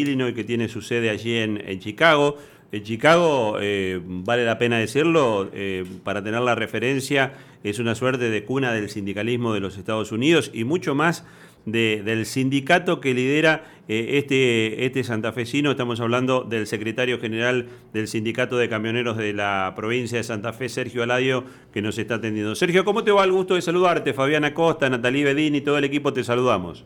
[0.00, 2.36] Illinois que tiene su sede allí en, Chicago.
[2.72, 7.32] En Chicago, eh, vale la pena decirlo, eh, para tener la referencia,
[7.64, 11.24] es una suerte de cuna del sindicalismo de los Estados Unidos y mucho más
[11.66, 15.70] del sindicato que lidera eh, este, este santafesino.
[15.70, 20.68] Estamos hablando del secretario general del Sindicato de Camioneros de la provincia de Santa Fe,
[20.68, 22.54] Sergio Aladio, que nos está atendiendo.
[22.54, 23.24] Sergio, ¿cómo te va?
[23.24, 24.14] El gusto de saludarte.
[24.14, 26.84] Fabiana Costa, Natalí Bedín y todo el equipo te saludamos.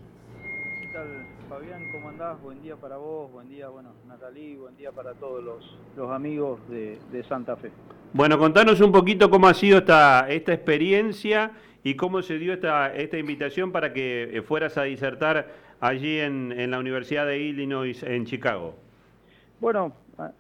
[2.42, 7.24] Buen día para vos, buen día, bueno, Natalí, buen día para todos los, amigos de,
[7.28, 7.70] Santa Fe.
[8.12, 12.94] Bueno, contanos un poquito cómo ha sido esta, esta experiencia y cómo se dio esta,
[12.94, 15.48] esta invitación para que eh, fueras a disertar
[15.80, 18.74] allí en, la Universidad de Illinois en Chicago.
[19.60, 19.92] Bueno,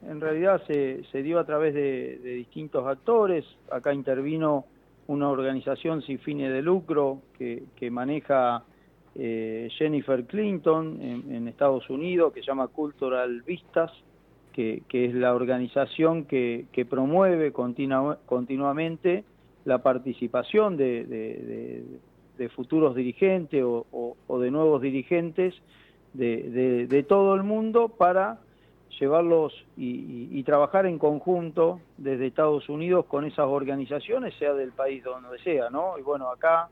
[0.02, 3.44] en realidad se, dio a través de, distintos actores.
[3.70, 4.64] Acá intervino
[5.06, 8.64] una organización sin fines de lucro que, maneja
[9.16, 13.92] eh, Jennifer Clinton en, Estados Unidos, que se llama Cultural Vistas,
[14.52, 19.24] que, es la organización que, promueve continuamente
[19.64, 22.00] la participación de,
[22.54, 25.54] futuros dirigentes o, de nuevos dirigentes
[26.12, 28.38] de, todo el mundo para
[28.98, 35.38] llevarlos y, trabajar en conjunto desde Estados Unidos con esas organizaciones, sea del país donde
[35.38, 35.98] sea, ¿no?
[35.98, 36.68] Y bueno, acá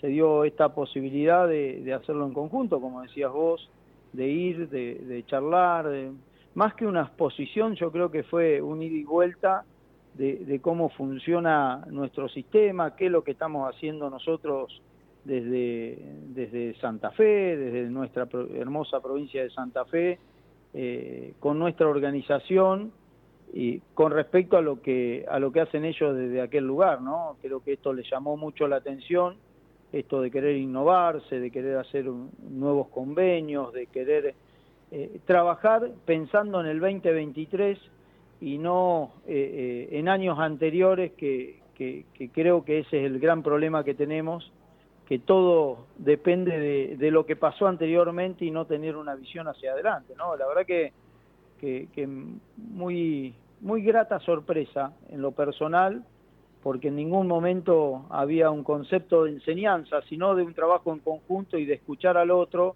[0.00, 3.68] se dio esta posibilidad de, hacerlo en conjunto, como decías vos,
[4.12, 5.86] de ir, de, charlar,
[6.54, 9.64] más que una exposición, yo creo que fue un ida y vuelta
[10.14, 14.82] de, cómo funciona nuestro sistema, qué es lo que estamos haciendo nosotros
[15.24, 20.18] desde, Santa Fe, desde nuestra hermosa provincia de Santa Fe,
[20.74, 22.92] eh, con nuestra organización
[23.52, 27.36] y con respecto a lo que a lo que hacen ellos desde aquel lugar, ¿no?
[27.40, 29.36] Creo que esto les llamó mucho la atención,
[29.92, 34.34] esto de querer innovarse, de querer hacer nuevos convenios, de querer
[34.90, 37.78] eh, trabajar pensando en el 2023
[38.40, 41.60] y no eh, eh, en años anteriores que,
[42.32, 44.50] creo que ese es el gran problema que tenemos,
[45.06, 50.14] que todo depende de, lo que pasó anteriormente y no tener una visión hacia adelante.
[50.16, 50.36] ¿no?
[50.36, 50.92] La verdad que,
[51.60, 52.06] que,
[52.56, 56.04] muy, muy grata sorpresa en lo personal,
[56.62, 61.58] porque en ningún momento había un concepto de enseñanza, sino de un trabajo en conjunto
[61.58, 62.74] y de escuchar al otro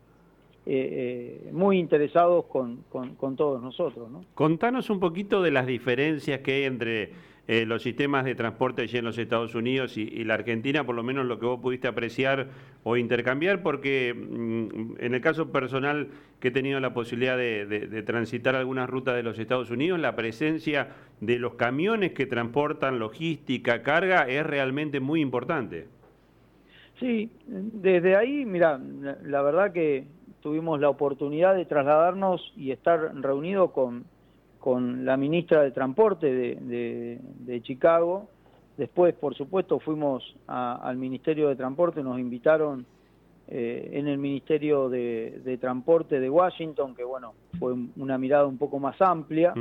[0.64, 4.08] eh, eh, muy interesados con, con, todos nosotros.
[4.10, 4.24] ¿no?
[4.34, 7.10] Contanos un poquito de las diferencias que hay entre
[7.48, 11.02] eh, los sistemas de transporte allí en los Estados Unidos y, la Argentina, por lo
[11.02, 12.46] menos lo que vos pudiste apreciar
[12.84, 16.06] o intercambiar, porque mm, en el caso personal
[16.38, 20.90] que he tenido la posibilidad de, transitar algunas rutas de los Estados Unidos, la presencia
[21.20, 25.88] de los camiones que transportan logística, carga, es realmente muy importante.
[27.00, 28.80] Sí, desde ahí, mira,
[29.24, 30.04] la verdad que
[30.42, 34.04] tuvimos la oportunidad de trasladarnos y estar reunidos con,
[34.62, 38.28] con la ministra de Transporte de, Chicago.
[38.76, 42.86] Después, por supuesto, fuimos al Ministerio de Transporte, nos invitaron
[43.48, 48.78] eh, en el Ministerio de, Transporte de Washington, que bueno, fue una mirada un poco
[48.78, 49.52] más amplia,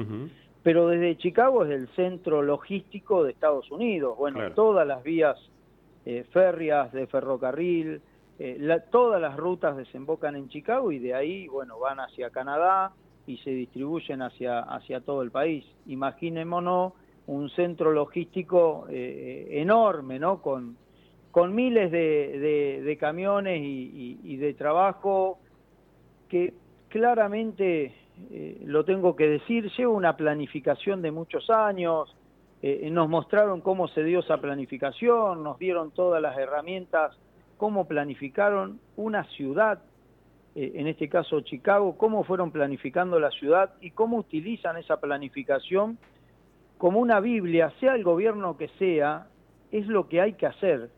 [0.62, 4.16] pero desde Chicago es el centro logístico de Estados Unidos.
[4.20, 5.36] Bueno, todas las vías
[6.06, 8.02] eh, férreas de ferrocarril,
[8.38, 12.94] eh, todas las rutas desembocan en Chicago y de ahí, bueno, van hacia Canadá
[13.28, 15.66] y se distribuyen hacia, hacia todo el país.
[15.88, 16.94] Imaginémonos
[17.28, 20.42] un centro logístico eh, enorme, ¿no?
[20.42, 20.78] Con,
[21.32, 25.40] con miles de, camiones y, de trabajo
[26.28, 26.54] que
[26.90, 27.94] claramente,
[28.32, 32.16] eh, lo tengo que decir, lleva una planificación de muchos años,
[32.64, 37.18] nos mostraron cómo se dio esa planificación, nos dieron todas las herramientas
[37.62, 39.84] cómo planificaron una ciudad,
[40.56, 45.98] eh, en este caso Chicago, cómo fueron planificando la ciudad y cómo utilizan esa planificación
[46.78, 49.28] como una Biblia, sea el gobierno que sea,
[49.72, 50.90] es lo que hay que hacer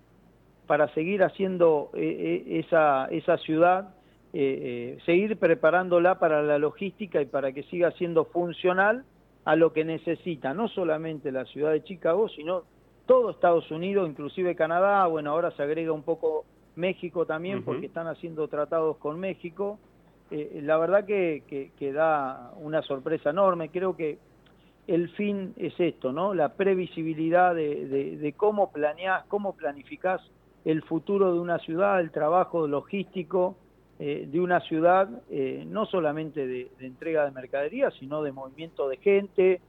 [0.66, 3.94] para seguir haciendo eh, eh, esa, esa ciudad,
[5.06, 9.04] seguir preparándola para la logística y para que siga siendo funcional
[9.46, 12.64] a lo que necesita, no solamente la ciudad de Chicago, sino
[13.06, 18.08] todo Estados Unidos, inclusive Canadá, bueno, ahora se agrega un poco México también, porque están
[18.08, 19.80] haciendo tratados con México.
[20.32, 23.70] Eh, la verdad que, que, da una sorpresa enorme.
[23.70, 24.18] Creo que
[24.88, 26.34] el fin es esto, ¿no?
[26.34, 30.22] La previsibilidad de, de, cómo planeás, cómo planificás
[30.66, 33.56] el futuro de una ciudad, el trabajo logístico
[34.00, 38.98] eh, de una ciudad, eh, no solamente de, entrega de mercadería, sino de movimiento de
[38.98, 39.62] gente,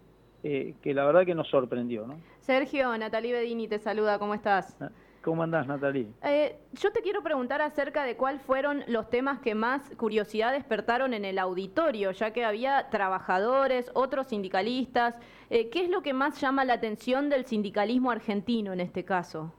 [0.42, 2.18] que la verdad que nos sorprendió, ¿no?
[2.40, 4.76] Sergio, Natalie Bedini te saluda, ¿cómo estás?
[5.24, 6.08] ¿Cómo andás, Natalie?
[6.22, 11.14] Eh, yo te quiero preguntar acerca de cuáles fueron los temas que más curiosidad despertaron
[11.14, 15.18] en el auditorio, ya que había trabajadores, otros sindicalistas.
[15.48, 19.54] Eh, ¿Qué es lo que más llama la atención del sindicalismo argentino en este caso?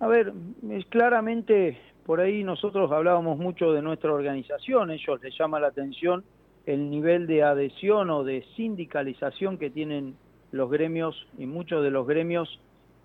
[0.00, 0.32] A ver,
[0.70, 6.24] es claramente por ahí nosotros hablábamos mucho de nuestra organización, ellos les llama la atención
[6.64, 10.16] el nivel de adhesión o de sindicalización que tienen
[10.50, 12.58] los gremios y muchos de los gremios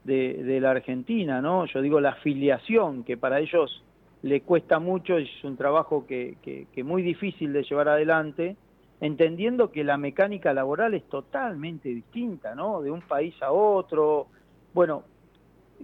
[0.04, 1.66] de, la Argentina, ¿no?
[1.66, 3.84] Yo digo la afiliación, que para ellos
[4.22, 8.56] le cuesta mucho, es un trabajo que, que, muy difícil de llevar adelante,
[9.02, 12.82] entendiendo que la mecánica laboral es totalmente distinta, ¿no?
[12.82, 14.28] De un país a otro.
[14.74, 15.04] Bueno,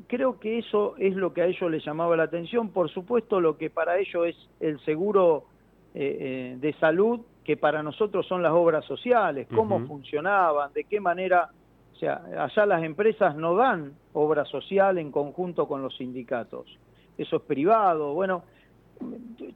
[0.07, 2.69] creo que eso es lo que a ellos les llamaba la atención.
[2.69, 5.45] Por supuesto, lo que para ellos es el seguro
[5.93, 10.99] eh, eh, de salud, que para nosotros son las obras sociales, cómo funcionaban, de qué
[10.99, 11.49] manera
[11.99, 16.65] o sea, allá las empresas no dan obra social en conjunto con los sindicatos.
[17.17, 18.13] Eso es privado.
[18.13, 18.43] Bueno,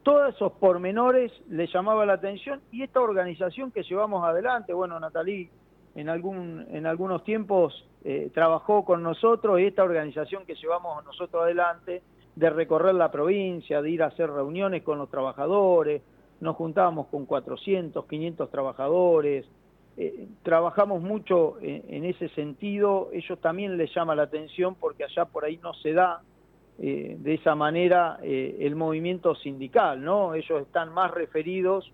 [0.04, 5.50] todos esos pormenores le llamaba la atención y esta organización que llevamos adelante, bueno, Natalí
[5.96, 11.44] en, algún, en algunos tiempos eh, trabajó con nosotros y esta organización que llevamos nosotros
[11.44, 12.02] adelante,
[12.36, 16.02] de recorrer la provincia, de ir a hacer reuniones con los trabajadores,
[16.42, 19.46] nos juntábamos con 400, 500 trabajadores,
[19.96, 25.46] eh, trabajamos mucho en, ese sentido, ellos también les llama la atención porque allá por
[25.46, 26.22] ahí no se da
[26.80, 30.34] eh, de esa manera eh, el movimiento sindical, ¿no?
[30.34, 31.92] Ellos están más referidos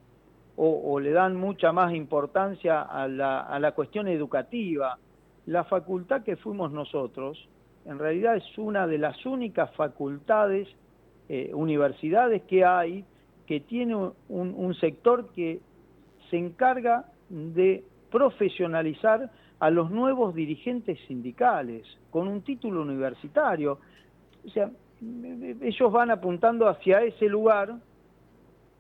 [0.61, 4.97] o, le dan mucha más importancia a la, a la cuestión educativa.
[5.45, 7.47] La facultad que fuimos nosotros,
[7.85, 10.67] en realidad es una de las únicas facultades,
[11.53, 13.05] universidades que hay,
[13.47, 13.95] que tiene
[14.27, 15.61] un sector que
[16.29, 19.29] se encarga de profesionalizar
[19.59, 23.79] a los nuevos dirigentes sindicales con un título universitario.
[24.45, 24.69] O sea,
[25.61, 27.75] ellos van apuntando hacia ese lugar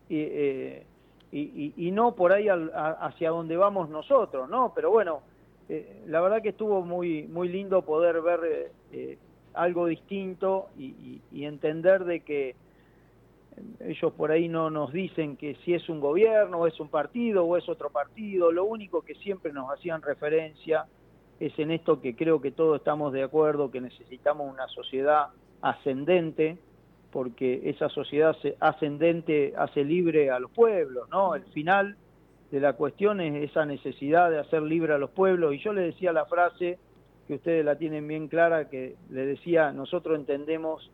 [0.09, 0.85] eh,
[1.31, 4.73] y, no por ahí hacia donde vamos nosotros, ¿no?
[4.73, 5.21] Pero bueno,
[5.67, 9.17] eh, la verdad que estuvo muy, muy lindo poder ver eh,
[9.53, 12.55] algo distinto y entender de que
[13.79, 17.45] ellos por ahí no nos dicen que si es un gobierno o es un partido
[17.45, 20.85] o es otro partido, lo único que siempre nos hacían referencia
[21.39, 25.27] es en esto que creo que todos estamos de acuerdo, que necesitamos una sociedad
[25.61, 26.57] ascendente,
[27.11, 31.35] porque esa sociedad ascendente hace libre a los pueblos, ¿no?
[31.35, 31.95] El final
[32.51, 35.81] de la cuestión es esa necesidad de hacer libre a los pueblos, y yo le
[35.81, 36.77] decía la frase
[37.27, 40.91] que ustedes la tienen bien clara, que le decía, nosotros entendemos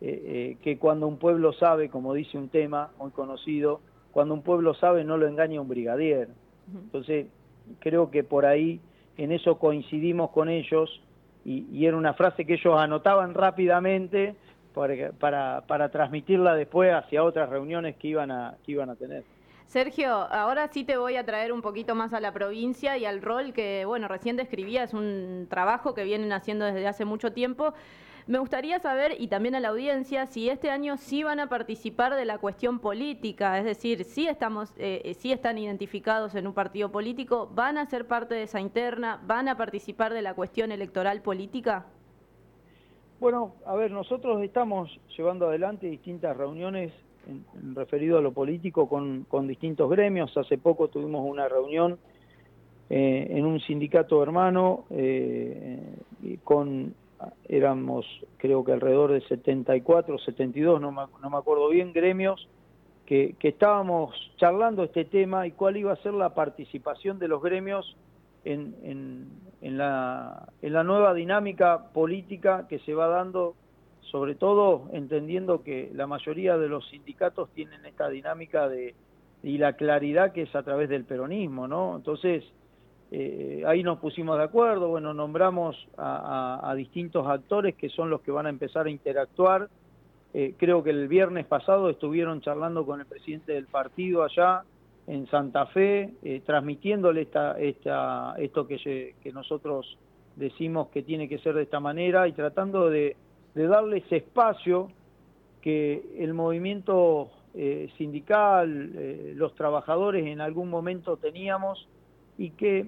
[0.00, 3.80] eh, eh, que cuando un pueblo sabe, como dice un tema muy conocido,
[4.12, 6.28] cuando un pueblo sabe no lo engaña un brigadier.
[6.72, 7.26] Entonces,
[7.80, 8.80] creo que por ahí
[9.16, 11.00] en eso coincidimos con ellos
[11.44, 14.34] y, era una frase que ellos anotaban rápidamente
[14.74, 19.24] para, para, transmitirla después hacia otras reuniones que iban a, que iban a tener.
[19.66, 23.22] Sergio, ahora sí te voy a traer un poquito más a la provincia y al
[23.22, 27.74] rol que, bueno, recién describía, es un trabajo que vienen haciendo desde hace mucho tiempo.
[28.26, 32.14] Me gustaría saber, y también a la audiencia, si este año sí van a participar
[32.14, 36.90] de la cuestión política, es decir, si estamos, eh, eh, están identificados en un partido
[36.90, 39.20] político, ¿van a ser parte de esa interna?
[39.26, 41.86] ¿Van a participar de la cuestión electoral política?
[43.20, 46.92] Bueno, a ver, nosotros estamos llevando adelante distintas reuniones
[47.28, 50.36] en, referido a lo político con, distintos gremios.
[50.36, 51.98] Hace poco tuvimos una reunión
[52.88, 54.84] eh, en un sindicato hermano
[56.44, 56.94] con
[57.48, 58.06] éramos
[58.38, 62.48] creo que alrededor de 74, 72, no me, no me acuerdo bien, gremios,
[63.06, 67.42] que, que, estábamos charlando este tema y cuál iba a ser la participación de los
[67.42, 67.96] gremios
[68.44, 69.28] en, en,
[69.60, 73.54] en, la, en la nueva dinámica política que se va dando,
[74.10, 78.94] sobre todo entendiendo que la mayoría de los sindicatos tienen esta dinámica de
[79.42, 81.96] y la claridad que es a través del peronismo, ¿no?
[81.96, 82.44] Entonces,
[83.12, 88.30] eh, ahí nos pusimos de acuerdo, bueno, nombramos a, distintos actores que son los que
[88.30, 89.68] van a empezar a interactuar.
[90.32, 94.62] Eh, creo que el viernes pasado estuvieron charlando con el presidente del partido allá
[95.08, 99.98] en Santa Fe, eh, transmitiéndole esta, esta, esto que, nosotros
[100.36, 103.16] decimos que tiene que ser de esta manera y tratando de,
[103.56, 104.88] de darle ese espacio
[105.60, 107.30] que el movimiento
[107.98, 108.92] sindical,
[109.34, 111.88] los trabajadores en algún momento teníamos
[112.38, 112.86] y que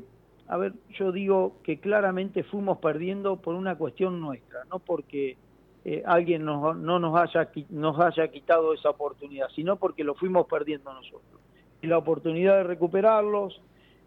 [0.49, 5.37] a ver, yo digo que claramente fuimos perdiendo por una cuestión nuestra, no porque
[5.85, 10.93] eh, alguien no nos haya, nos haya quitado esa oportunidad, sino porque lo fuimos perdiendo
[10.93, 11.41] nosotros.
[11.81, 13.61] Y la oportunidad de recuperarlos,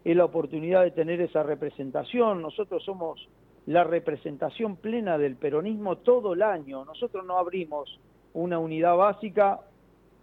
[0.06, 2.40] es la oportunidad de tener esa representación.
[2.40, 3.28] Nosotros somos
[3.66, 6.84] la representación plena del peronismo todo el año.
[6.84, 7.98] Nosotros no abrimos
[8.32, 9.58] una unidad básica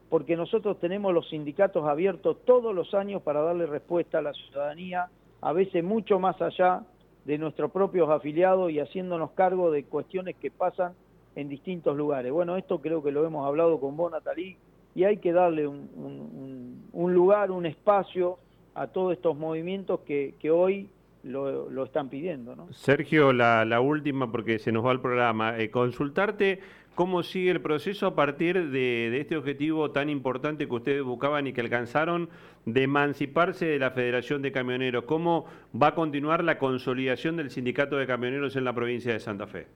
[0.10, 5.10] porque nosotros tenemos los sindicatos abiertos todos los años para darle respuesta a la ciudadanía,
[5.44, 6.84] a veces mucho más allá
[7.26, 10.94] de nuestros propios afiliados y haciéndonos cargo de cuestiones que pasan
[11.36, 12.32] en distintos lugares.
[12.32, 14.56] Bueno, esto creo que lo hemos hablado con vos, Natalí,
[14.96, 18.38] y hay que darle un, lugar, un espacio
[18.74, 20.90] a todos estos movimientos que, hoy
[21.24, 22.56] lo, están pidiendo.
[22.56, 22.72] ¿no?
[22.72, 26.62] Sergio, la, última, porque se nos va el programa, eh, consultarte
[26.96, 31.54] cómo sigue el proceso a partir de, este objetivo tan importante que ustedes buscaban y
[31.54, 32.30] que alcanzaron
[32.66, 35.06] de emanciparse de la Federación de Camioneros.
[35.06, 35.46] ¿Cómo
[35.80, 39.68] va a continuar la consolidación del sindicato de camioneros en la provincia de Santa Fe?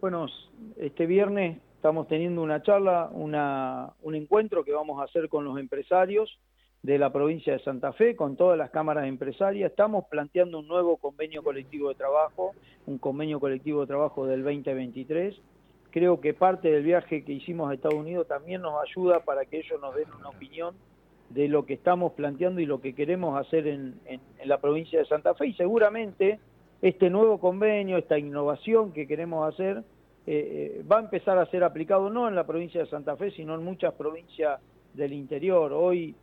[0.00, 0.26] Bueno,
[0.76, 6.38] este viernes estamos teniendo una charla, un encuentro que vamos a hacer con los empresarios
[6.82, 9.70] de la provincia de Santa Fe, con todas las cámaras empresarias.
[9.70, 12.52] Estamos planteando un nuevo convenio colectivo de trabajo,
[12.86, 15.34] un convenio colectivo de trabajo del 2023
[15.94, 19.58] Creo que parte del viaje que hicimos a Estados Unidos también nos ayuda para que
[19.58, 20.74] ellos nos den una opinión
[21.30, 24.00] de lo que estamos planteando y lo que queremos hacer en,
[24.44, 25.46] la provincia de Santa Fe.
[25.46, 26.40] Y seguramente
[26.82, 29.84] este nuevo convenio, esta innovación que queremos hacer,
[30.26, 33.30] eh, eh, va a empezar a ser aplicado no en la provincia de Santa Fe,
[33.30, 34.60] sino en muchas provincias
[34.94, 35.72] del interior.
[35.72, 36.16] Hoy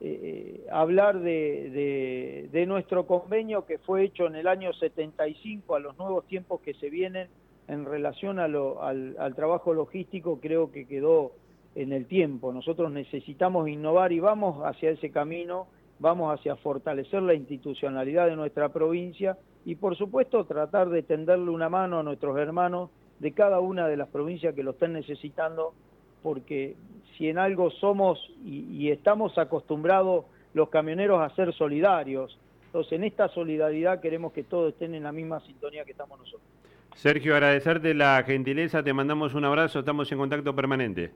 [0.00, 5.96] eh, hablar de, de, nuestro convenio que fue hecho en el año 75 a los
[5.96, 7.28] nuevos tiempos que se vienen
[7.68, 11.32] en relación a lo, al, trabajo logístico creo que quedó
[11.74, 12.52] en el tiempo.
[12.52, 15.66] Nosotros necesitamos innovar y vamos hacia ese camino,
[15.98, 21.68] vamos hacia fortalecer la institucionalidad de nuestra provincia y por supuesto tratar de tenderle una
[21.68, 25.74] mano a nuestros hermanos de cada una de las provincias que lo estén necesitando,
[26.22, 26.76] porque
[27.16, 33.04] si en algo somos y, y estamos acostumbrados los camioneros a ser solidarios, entonces en
[33.04, 36.46] esta solidaridad queremos que todos estén en la misma sintonía que estamos nosotros.
[36.96, 41.12] Sergio, agradecerte la gentileza, te mandamos un abrazo, estamos en contacto permanente.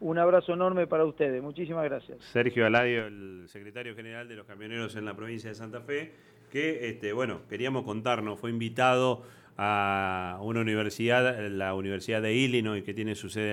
[0.00, 2.18] Un abrazo enorme para ustedes, muchísimas gracias.
[2.32, 6.12] Sergio Aladio, el secretario general de los camioneros en la provincia de Santa Fe,
[6.50, 9.22] que, este, bueno, queríamos contarnos, fue invitado
[9.58, 13.46] a una universidad, la Universidad de Illinois, que tiene su sede